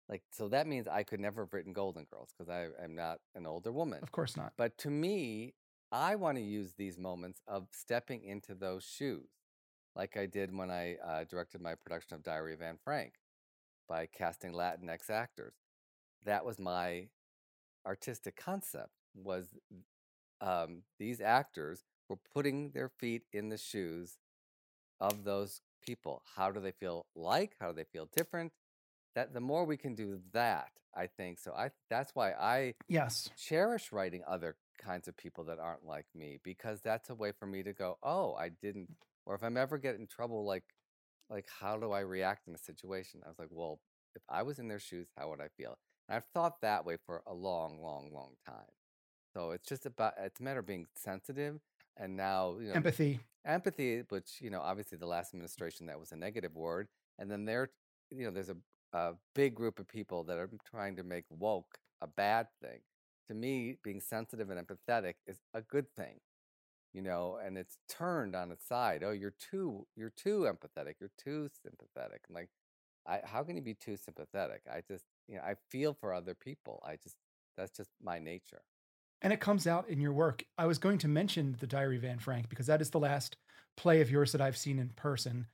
[0.09, 3.19] Like, so that means I could never have written Golden Girls because I am not
[3.35, 3.99] an older woman.
[4.03, 4.51] Of course not.
[4.57, 5.53] But to me,
[5.93, 9.29] I want to use these moments of stepping into those shoes,
[9.95, 13.13] like I did when I uh, directed my production of Diary of Anne Frank
[13.87, 15.53] by casting Latinx actors.
[16.25, 17.09] That was my
[17.85, 18.91] artistic concept.
[19.15, 19.49] Was
[20.41, 24.17] um, these actors were putting their feet in the shoes
[24.99, 26.23] of those people.
[26.35, 27.55] How do they feel like?
[27.59, 28.53] How do they feel different?
[29.15, 31.39] That the more we can do that, I think.
[31.39, 33.29] So I that's why I Yes.
[33.37, 37.45] cherish writing other kinds of people that aren't like me because that's a way for
[37.45, 38.89] me to go, oh, I didn't.
[39.25, 40.65] Or if I'm ever get in trouble, like,
[41.29, 43.21] like how do I react in a situation?
[43.25, 43.79] I was like, well,
[44.15, 45.77] if I was in their shoes, how would I feel?
[46.07, 48.71] And I've thought that way for a long, long, long time.
[49.33, 51.59] So it's just about it's a matter of being sensitive.
[51.97, 53.19] And now, you know, Empathy.
[53.45, 56.87] empathy, which you know, obviously the last administration that was a negative word,
[57.19, 57.71] and then there,
[58.11, 58.57] you know, there's a,
[58.93, 62.79] a big group of people that are trying to make woke a bad thing.
[63.29, 66.19] To me, being sensitive and empathetic is a good thing,
[66.93, 69.03] you know, and it's turned on its side.
[69.03, 72.21] Oh, you're too, you're too empathetic, you're too sympathetic.
[72.27, 72.49] And like,
[73.07, 74.61] I, how can you be too sympathetic?
[74.71, 76.81] I just, you know, I feel for other people.
[76.85, 77.15] I just,
[77.57, 78.61] that's just my nature.
[79.21, 80.43] and it comes out in your work.
[80.57, 83.37] I was going to mention the Diary of Anne Frank because that is the last
[83.77, 85.47] play of yours that I've seen in person,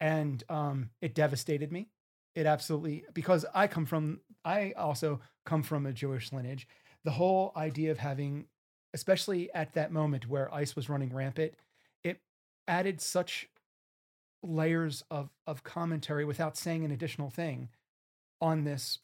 [0.00, 1.88] and um, it devastated me.
[2.34, 6.68] It absolutely because I come from I also come from a Jewish lineage.
[7.04, 8.46] The whole idea of having,
[8.94, 11.54] especially at that moment where ICE was running rampant,
[12.04, 12.20] it
[12.68, 13.48] added such
[14.42, 17.70] layers of of commentary without saying an additional thing
[18.40, 18.98] on this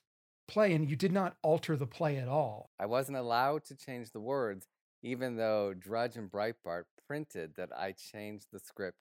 [0.48, 2.70] play, and you did not alter the play at all.
[2.78, 4.66] I wasn't allowed to change the words,
[5.02, 8.98] even though Drudge and Breitbart printed that I changed the script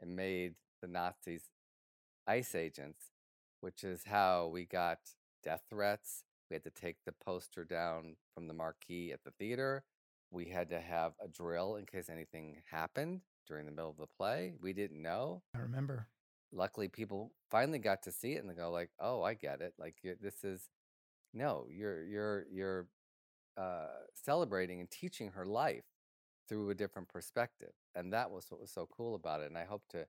[0.00, 1.44] and made the Nazis
[2.26, 3.10] ICE agents,
[3.60, 4.98] which is how we got
[5.42, 6.24] death threats.
[6.50, 9.84] We had to take the poster down from the marquee at the theater.
[10.30, 14.06] We had to have a drill in case anything happened during the middle of the
[14.06, 14.54] play.
[14.60, 16.06] We didn't know I remember.
[16.52, 19.72] luckily people finally got to see it and they go like oh i get it
[19.78, 20.68] like this is
[21.34, 22.86] no you're you're you're
[23.58, 23.88] uh
[24.24, 25.84] celebrating and teaching her life
[26.48, 29.64] through a different perspective and that was what was so cool about it and i
[29.64, 30.06] hope to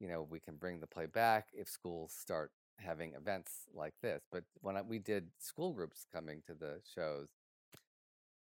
[0.00, 4.22] you know we can bring the play back if schools start having events like this
[4.32, 7.28] but when I, we did school groups coming to the shows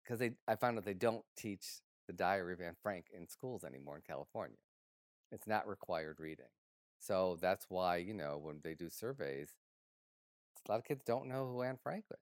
[0.02, 3.64] because they i found out they don't teach the diary of anne frank in schools
[3.64, 4.56] anymore in california.
[5.32, 6.52] It's not required reading.
[7.00, 9.50] So that's why, you know, when they do surveys,
[10.68, 12.18] a lot of kids don't know who Anne Frank is.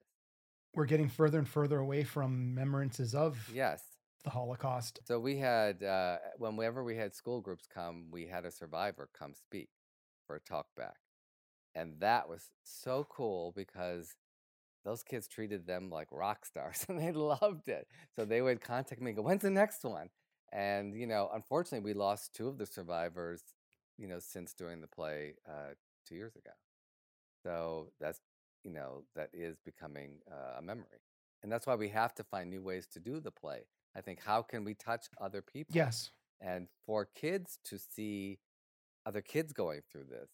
[0.75, 3.83] we're getting further and further away from remembrances of Yes.
[4.25, 5.01] the Holocaust.
[5.07, 9.35] So we had, uh, whenever we had school groups come, we had a survivor come
[9.35, 9.71] speak
[10.27, 10.97] for a talk back.
[11.75, 14.17] And that was so cool because
[14.85, 17.89] those kids treated them like rock stars and they loved it.
[18.17, 20.11] So they would contact me and go, when's the next one?
[20.53, 23.43] And, you know, unfortunately, we lost two of the survivors,
[23.99, 25.75] you know, since doing the play uh,
[26.07, 26.53] two years ago.
[27.45, 28.21] So that's,
[28.69, 31.01] you know, that is becoming uh, a memory.
[31.43, 33.63] And that's why we have to find new ways to do the play.
[33.97, 35.75] I think, how can we touch other people?
[35.75, 36.11] Yes.
[36.41, 38.39] And for kids to see
[39.07, 40.29] other kids going through this,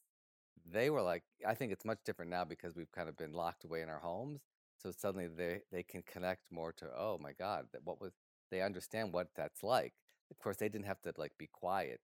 [0.68, 3.64] they were like, I think it's much different now because we've kind of been locked
[3.64, 4.40] away in our homes.
[4.83, 8.12] So suddenly they, they can connect more to, oh my God, that what was,
[8.51, 9.92] they understand what that's like.
[10.31, 12.01] Of course, they didn't have to like be quiet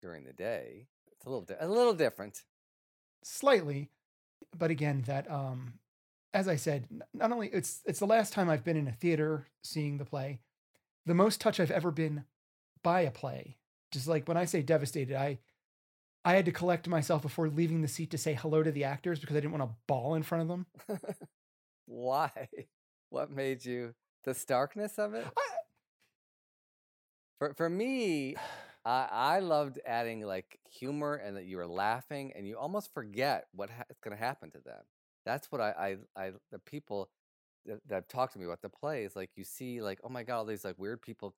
[0.00, 0.86] during the day.
[1.12, 2.44] It's a little, di- a little different.
[3.22, 3.90] Slightly,
[4.56, 5.74] but again, that um,
[6.32, 9.46] as I said, not only it's it's the last time I've been in a theater
[9.62, 10.40] seeing the play,
[11.06, 12.24] the most touch I've ever been
[12.82, 13.56] by a play.
[13.90, 15.38] Just like when I say devastated, I
[16.24, 19.20] I had to collect myself before leaving the seat to say hello to the actors
[19.20, 20.66] because I didn't want to bawl in front of them.
[21.86, 22.30] Why?
[23.08, 25.26] What made you, the starkness of it?
[25.36, 25.48] I,
[27.38, 28.36] For for me,
[28.84, 33.46] I I loved adding like humor and that you were laughing and you almost forget
[33.52, 34.82] what's ha- going to happen to them.
[35.24, 37.10] That's what I I, I the people
[37.66, 40.22] that, that talk to me about the play is like you see like oh my
[40.22, 41.34] god all these like weird people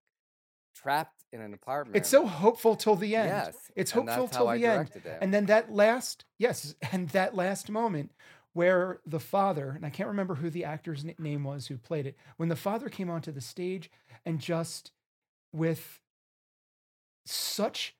[0.74, 1.96] trapped in an apartment.
[1.96, 3.28] it's so hopeful till the end.
[3.28, 4.90] yes, It's hopeful till I the end.
[5.20, 8.12] And then that last, yes, and that last moment
[8.54, 12.16] where the father, and I can't remember who the actor's name was who played it,
[12.36, 13.90] when the father came onto the stage
[14.26, 14.92] and just
[15.52, 16.01] with
[17.26, 17.94] such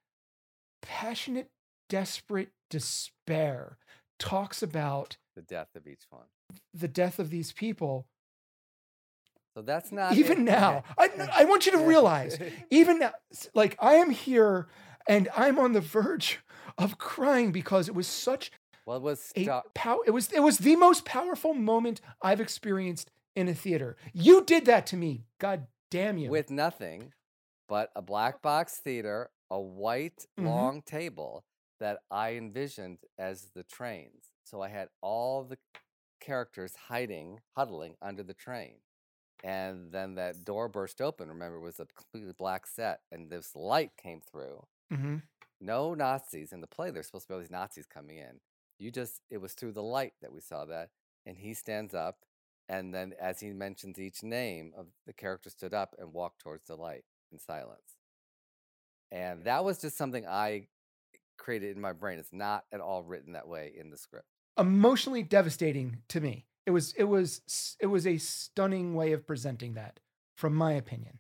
[0.81, 1.51] passionate,
[1.89, 3.79] desperate despair
[4.19, 6.27] talks about the death of each one.
[6.75, 8.07] the death of these people.
[9.55, 10.45] So that's not Even it.
[10.45, 12.39] now, I, I want you to realize,
[12.71, 13.13] even now,
[13.55, 14.69] like I am here
[15.07, 16.41] and I'm on the verge
[16.79, 18.51] of crying because it was such
[18.87, 23.11] well, it was a pow- it was it was the most powerful moment I've experienced
[23.37, 23.97] in a theater.
[24.13, 25.25] You did that to me.
[25.39, 26.31] God damn you.
[26.31, 27.13] with nothing
[27.69, 30.45] but a black box theater, a white Mhm.
[30.45, 31.45] long table
[31.81, 34.31] that I envisioned as the trains.
[34.45, 35.59] So I had all the
[36.21, 38.77] characters hiding, huddling under the train.
[39.45, 41.29] And then that door burst open.
[41.29, 44.67] Remember, it was a completely black set, and this light came through.
[44.91, 45.23] hmm
[45.61, 46.91] No Nazis in the play.
[46.91, 48.41] There's supposed to be all these Nazis coming in.
[48.79, 50.91] You just, it was through the light that we saw that.
[51.25, 52.25] And he stands up,
[52.69, 56.67] and then as he mentions each name of the character stood up and walked towards
[56.67, 57.97] the light in silence.
[59.11, 60.69] And that was just something I
[61.37, 62.19] created in my brain.
[62.19, 64.27] It's not at all written that way in the script.
[64.59, 66.47] Emotionally devastating to me.
[66.65, 69.99] It was it was it was a stunning way of presenting that,
[70.37, 71.19] from my opinion.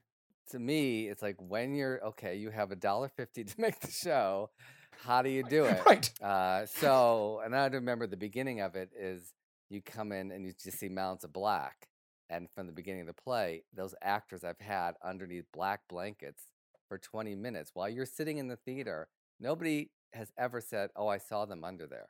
[0.51, 3.91] To me, it's like when you're okay, you have a dollar fifty to make the
[3.91, 4.51] show.
[5.05, 5.85] How do you do it?
[5.85, 6.13] Right.
[6.23, 9.33] Uh, so, and I remember the beginning of it is
[9.69, 11.89] you come in and you just see Mounds of Black.
[12.33, 16.45] And from the beginning of the play, those actors I've had underneath black blankets
[16.89, 19.09] for 20 minutes while you're sitting in the theater,
[19.41, 22.09] nobody has ever said, Oh, I saw them under there.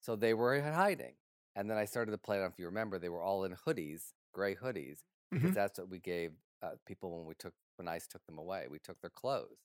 [0.00, 1.14] So they were hiding.
[1.56, 3.44] And then I started to play, I don't know if you remember, they were all
[3.44, 5.00] in hoodies, gray hoodies,
[5.32, 5.54] because Mhm.
[5.54, 6.32] that's what we gave
[6.62, 8.66] uh, people when we took, when ICE took them away.
[8.70, 9.58] We took their clothes.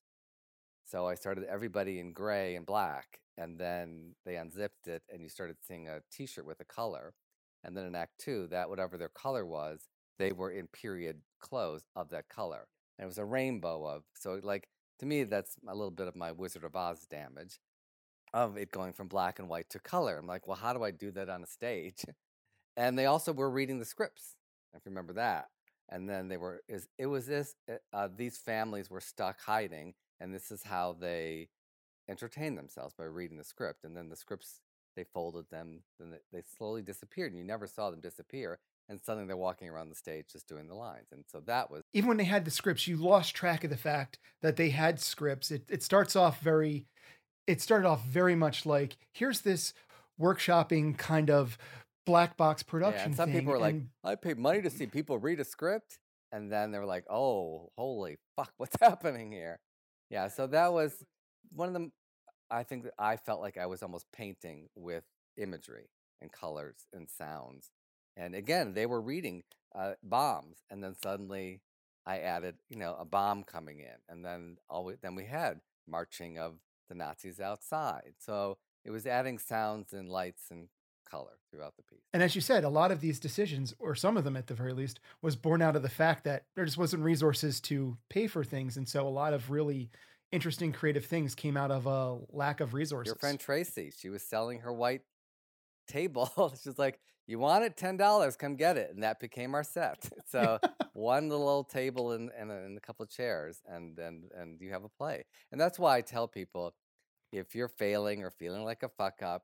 [0.85, 5.29] So I started everybody in gray and black, and then they unzipped it, and you
[5.29, 7.13] started seeing a T-shirt with a color.
[7.65, 11.83] And then in Act Two, that whatever their color was, they were in period clothes
[11.95, 14.03] of that color, and it was a rainbow of.
[14.13, 17.59] So like to me, that's a little bit of my Wizard of Oz damage,
[18.33, 20.17] of it going from black and white to color.
[20.17, 22.05] I'm like, well, how do I do that on a stage?
[22.77, 24.35] And they also were reading the scripts,
[24.73, 25.47] if you remember that.
[25.87, 29.93] And then they were is it was this uh, uh, these families were stuck hiding,
[30.19, 31.47] and this is how they
[32.09, 33.85] entertained themselves by reading the script.
[33.85, 34.59] And then the scripts
[34.95, 38.59] they folded them, then they, slowly disappeared, and you never saw them disappear.
[38.87, 41.07] And suddenly they're walking around the stage just doing the lines.
[41.11, 43.77] And so that was Even when they had the scripts, you lost track of the
[43.77, 45.49] fact that they had scripts.
[45.49, 46.85] It it starts off very
[47.47, 49.73] it started off very much like here's this
[50.19, 51.57] workshopping kind of
[52.05, 53.05] black box production yeah.
[53.05, 55.97] And some thing, people were like, I paid money to see people read a script,
[56.31, 59.59] and then they were like, "Oh, holy fuck, what's happening here?"
[60.09, 61.03] Yeah, so that was
[61.51, 61.91] one of them.
[62.49, 65.03] I think that I felt like I was almost painting with
[65.37, 65.89] imagery
[66.21, 67.71] and colors and sounds,
[68.15, 71.61] and again, they were reading uh, bombs, and then suddenly
[72.05, 76.37] I added, you know, a bomb coming in, and then always then we had marching
[76.37, 76.55] of
[76.89, 78.13] the Nazis outside.
[78.19, 80.69] So it was adding sounds and lights and
[81.09, 82.03] color throughout the piece.
[82.13, 84.53] And as you said, a lot of these decisions, or some of them at the
[84.53, 88.27] very least, was born out of the fact that there just wasn't resources to pay
[88.27, 88.77] for things.
[88.77, 89.89] And so a lot of really
[90.31, 93.11] interesting creative things came out of a lack of resources.
[93.11, 95.01] Your friend Tracy, she was selling her white
[95.87, 96.53] table.
[96.63, 97.77] She's like, "You want it?
[97.77, 98.35] Ten dollars?
[98.35, 100.09] Come get it." And that became our set.
[100.27, 100.59] So
[100.93, 104.59] one little old table and and a, and a couple of chairs, and and and
[104.59, 105.25] you have a play.
[105.51, 106.73] And that's why I tell people,
[107.31, 109.43] if you're failing or feeling like a fuck up,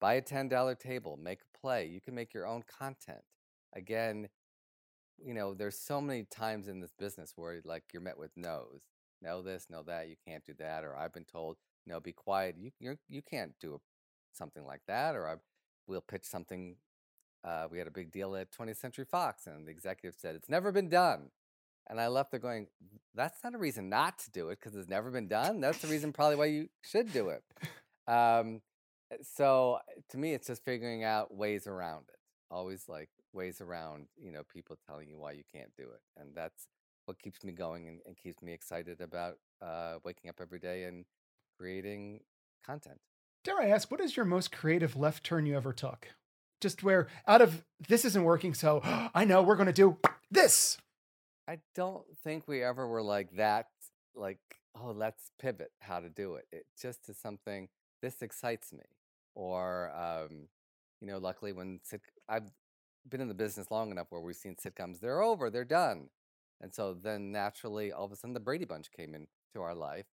[0.00, 1.86] buy a $10 table, make a play.
[1.86, 3.22] You can make your own content.
[3.74, 4.28] Again,
[5.18, 8.82] you know, there's so many times in this business where like you're met with no's.
[9.22, 12.56] No this, no that, you can't do that, or I've been told, no, be quiet.
[12.58, 13.78] You you're, you can't do a,
[14.32, 15.34] something like that, or I,
[15.86, 16.76] we'll pitch something.
[17.44, 20.48] Uh, we had a big deal at 20th Century Fox, and the executive said it's
[20.48, 21.30] never been done.
[21.88, 22.66] And I left there going,
[23.14, 25.60] that's not a reason not to do it because it's never been done.
[25.60, 27.42] That's the reason probably why you should do it.
[28.08, 28.60] Um,
[29.22, 29.78] so
[30.10, 32.18] to me, it's just figuring out ways around it.
[32.50, 36.00] Always like ways around, you know, people telling you why you can't do it.
[36.16, 36.66] And that's
[37.06, 40.84] what keeps me going and, and keeps me excited about uh, waking up every day
[40.84, 41.04] and
[41.58, 42.20] creating
[42.64, 42.98] content.
[43.44, 46.08] Dare I ask, what is your most creative left turn you ever took?
[46.60, 48.80] Just where out of this isn't working, so
[49.14, 49.96] I know we're going to do
[50.30, 50.78] this.
[51.48, 53.68] I don't think we ever were like that,
[54.16, 54.40] like,
[54.74, 56.46] oh, let's pivot how to do it.
[56.50, 57.68] It just is something,
[58.02, 58.84] this excites me.
[59.36, 60.48] Or, um,
[61.00, 62.50] you know, luckily when sit- I've
[63.08, 66.08] been in the business long enough where we've seen sitcoms, they're over, they're done.
[66.60, 70.06] And so then naturally, all of a sudden, the Brady Bunch came into our life.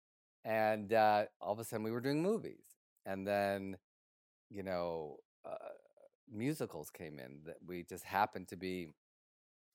[0.45, 2.65] And uh, all of a sudden, we were doing movies.
[3.05, 3.77] And then,
[4.49, 5.75] you know, uh,
[6.33, 8.89] musicals came in that we just happened to be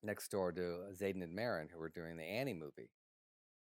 [0.04, 2.90] next door to Zadan and Meron, who were doing the Annie movie.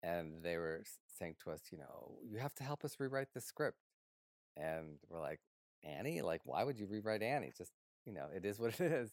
[0.03, 0.83] And they were
[1.17, 3.79] saying to us, you know, you have to help us rewrite the script.
[4.57, 5.39] And we're like,
[5.83, 6.21] Annie?
[6.21, 7.51] Like, why would you rewrite Annie?
[7.57, 7.71] Just,
[8.05, 9.11] you know, it is what it is.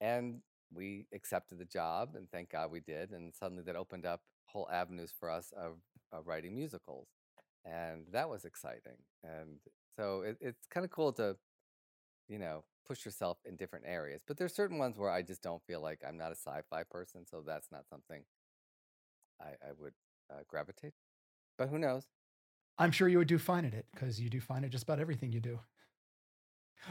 [0.00, 0.42] And
[0.74, 3.10] we accepted the job, and thank God we did.
[3.10, 5.76] And suddenly that opened up whole avenues for us of,
[6.12, 7.08] of writing musicals.
[7.64, 8.98] And that was exciting.
[9.22, 9.58] And
[9.96, 11.36] so it, it's kind of cool to,
[12.28, 14.22] you know, push yourself in different areas.
[14.26, 17.24] But there's certain ones where I just don't feel like I'm not a sci-fi person,
[17.24, 18.22] so that's not something
[19.40, 19.94] I, I would
[20.30, 20.92] uh, gravitate.
[21.56, 22.06] But who knows?
[22.78, 24.98] I'm sure you would do fine at it because you do fine at just about
[24.98, 25.60] everything you do.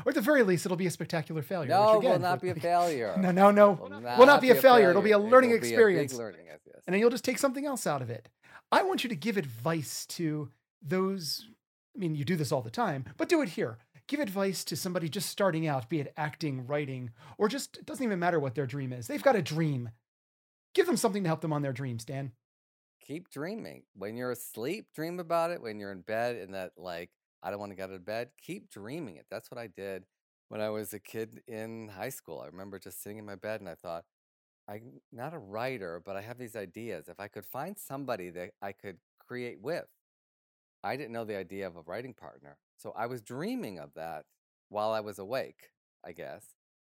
[0.05, 1.69] Or at the very least, it'll be a spectacular failure.
[1.69, 3.15] no, which will not be a failure.
[3.17, 3.71] No, no, no.
[3.71, 4.89] Will will not be a failure.
[4.89, 6.13] It'll be a learning be a experience.
[6.13, 6.47] learning,
[6.87, 8.29] and then you'll just take something else out of it.
[8.71, 10.49] I want you to give advice to
[10.81, 11.47] those.
[11.95, 13.77] I mean, you do this all the time, but do it here.
[14.07, 18.03] Give advice to somebody just starting out, be it acting, writing, or just it doesn't
[18.03, 19.07] even matter what their dream is.
[19.07, 19.89] They've got a dream.
[20.73, 22.31] Give them something to help them on their dreams, Dan.
[23.01, 23.83] keep dreaming.
[23.95, 25.61] When you're asleep, dream about it.
[25.61, 27.09] When you're in bed and that like
[27.43, 29.25] I don't want to get out of bed, keep dreaming it.
[29.29, 30.05] That's what I did
[30.49, 32.41] when I was a kid in high school.
[32.41, 34.05] I remember just sitting in my bed and I thought,
[34.69, 37.07] I'm not a writer, but I have these ideas.
[37.09, 39.87] If I could find somebody that I could create with,
[40.83, 42.57] I didn't know the idea of a writing partner.
[42.77, 44.25] So I was dreaming of that
[44.69, 45.69] while I was awake,
[46.05, 46.45] I guess.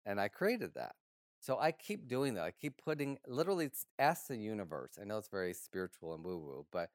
[0.05, 0.95] And I created that.
[1.41, 2.45] So I keep doing that.
[2.45, 4.99] I keep putting literally ask the universe.
[5.01, 6.91] I know it's very spiritual and woo woo, but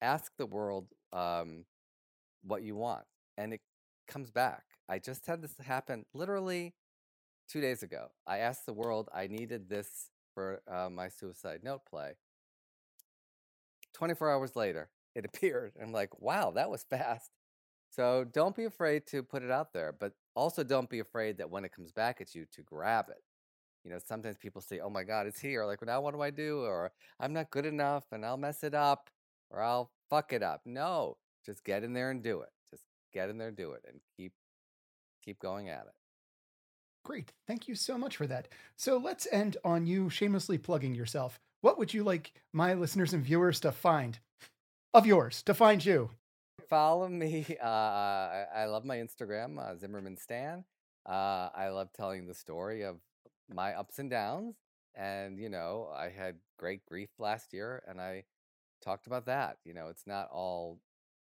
[0.00, 1.64] ask the world um,
[2.46, 3.04] what you want,
[3.36, 3.60] and it
[4.06, 4.64] comes back.
[4.88, 6.74] I just had this happen literally
[7.48, 8.08] two days ago.
[8.26, 12.12] I asked the world I needed this for uh, my suicide note play.
[13.94, 15.72] 24 hours later, it appeared.
[15.80, 17.30] I'm like, wow, that was fast.
[17.90, 21.50] So don't be afraid to put it out there, but also don't be afraid that
[21.50, 23.22] when it comes back at you to grab it.
[23.84, 25.64] You know, sometimes people say, oh my God, it's here.
[25.64, 26.60] Like, now what do I do?
[26.60, 29.08] Or I'm not good enough and I'll mess it up
[29.48, 30.62] or I'll fuck it up.
[30.66, 32.50] No, just get in there and do it.
[32.70, 32.82] Just
[33.14, 34.32] get in there and do it and keep
[35.24, 35.94] keep going at it.
[37.04, 37.32] Great.
[37.46, 38.48] Thank you so much for that.
[38.76, 41.38] So let's end on you shamelessly plugging yourself.
[41.60, 44.18] What would you like my listeners and viewers to find
[44.92, 46.10] of yours, to find you?
[46.68, 47.46] Follow me.
[47.62, 50.64] Uh, I, I love my Instagram, uh, Zimmerman Stan.
[51.08, 52.96] Uh, I love telling the story of
[53.52, 54.56] my ups and downs.
[54.94, 58.24] And, you know, I had great grief last year and I
[58.82, 59.58] talked about that.
[59.64, 60.78] You know, it's not all,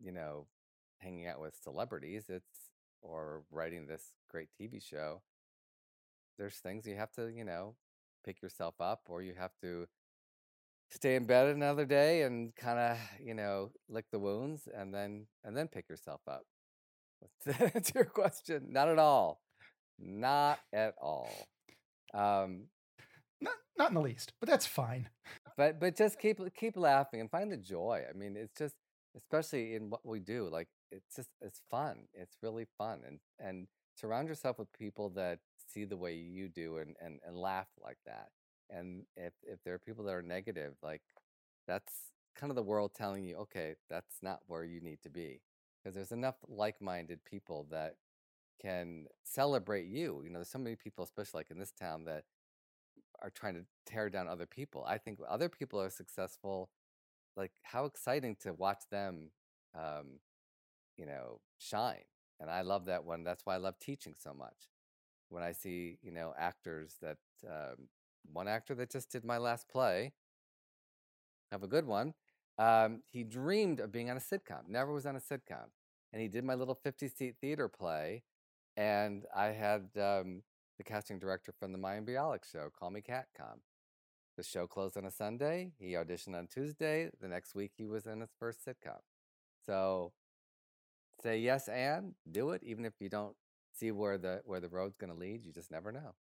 [0.01, 0.47] you know,
[0.99, 2.71] hanging out with celebrities, it's
[3.03, 5.23] or writing this great TV show.
[6.39, 7.77] There's things you have to, you know,
[8.25, 9.87] pick yourself up or you have to
[10.91, 15.27] stay in bed another day and kind of you know lick the wounds and then
[15.45, 16.43] and then pick yourself up
[17.45, 19.41] to your question not at all
[19.99, 21.31] not at all
[22.15, 22.65] um
[23.41, 25.09] Not, not in the least, but that's fine.
[25.57, 28.75] but but just keep keep laughing and find the joy i mean it's just
[29.17, 33.67] especially in what we do like it's just it's fun it's really fun and and
[33.95, 35.39] surround yourself with people that
[35.73, 38.29] see the way you do and and, and laugh like that
[38.71, 41.03] and if if there are people that are negative like
[41.67, 41.93] that's
[42.37, 45.41] kind of the world telling you okay that's not where you need to be
[45.83, 47.97] because there's enough like-minded people that
[48.61, 52.25] can celebrate you you know there's so many people especially like in this town that
[53.23, 54.85] are trying to tear down other people.
[54.87, 56.71] I think other people are successful.
[57.37, 59.31] Like how exciting to watch them,
[59.75, 60.21] um,
[60.97, 62.05] you know, shine.
[62.41, 63.25] and I love that one.
[63.25, 64.69] That's why I love teaching so much.
[65.29, 67.19] When I see, you know, actors that
[67.49, 67.89] um,
[68.33, 70.13] one actor that just did my last play,
[71.53, 72.15] have a good one.
[72.59, 75.69] Um, he dreamed of being on a sitcom, never was on a sitcom.
[76.13, 78.23] And he did my little 50 seat theater play.
[78.77, 80.43] And I had um,
[80.79, 83.59] the casting director from the Mayim Bialik show call me Catcom.
[84.37, 85.73] The show closed on a Sunday.
[85.79, 87.11] He auditioned on Tuesday.
[87.21, 89.01] The next week, he was in his first sitcom.
[89.65, 90.13] So
[91.23, 93.35] say yes and do it, even if you don't
[93.73, 95.45] see where the where the road's going to lead.
[95.45, 96.15] You just never know.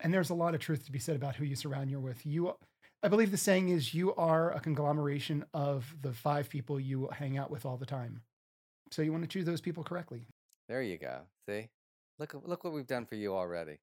[0.00, 2.24] And there's a lot of truth to be said about who you surround you with.
[2.24, 2.54] You,
[3.02, 7.36] I believe the saying is, you are a conglomeration of the five people you hang
[7.36, 8.22] out with all the time.
[8.92, 10.26] So you want to choose those people correctly.
[10.68, 11.22] There you go.
[11.48, 11.68] See,
[12.18, 13.78] look look what we've done for you already.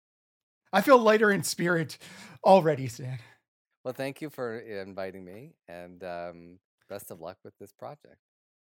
[0.73, 1.97] I feel lighter in spirit
[2.43, 3.19] already, Stan.
[3.85, 6.59] Well, thank you for inviting me, and um,
[6.89, 8.17] best of luck with this project.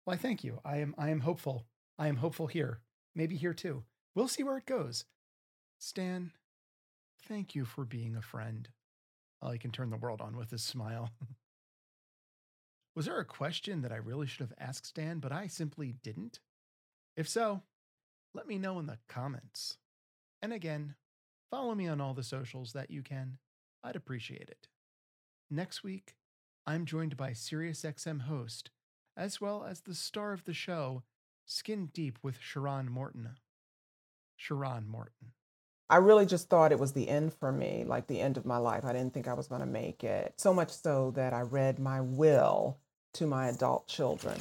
[0.06, 0.60] Well, I thank you.
[0.66, 1.66] I am I am hopeful.
[1.98, 2.82] I am hopeful here.
[3.16, 3.84] Maybe here too.
[4.16, 5.06] We'll see where it goes.
[5.80, 6.34] Stan,
[7.26, 8.68] thank you for being a friend.
[9.42, 11.12] Oh, he can turn the world on with his smile.
[12.96, 16.42] Was there a question that I really should have asked Stan, but I simply didn't?
[17.16, 17.62] If so,
[18.34, 19.78] let me know in the comments.
[20.42, 20.96] And again,
[21.50, 23.38] follow me on all the socials that you can.
[23.86, 24.68] I'd appreciate it.
[25.56, 26.16] Next week,
[26.66, 28.72] I'm joined by SiriusXM host,
[29.16, 31.04] as well as the star of the show,
[31.46, 33.38] Skin Deep with Sharon Morton.
[34.36, 35.34] Sharon Morton.
[35.92, 38.58] I really just thought it was the end for me, like the end of my
[38.58, 38.84] life.
[38.84, 40.34] I didn't think I was going to make it.
[40.38, 42.80] So much so that I read my will
[43.14, 44.40] to my adult children.